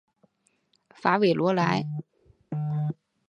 [0.95, 1.85] 法韦罗莱。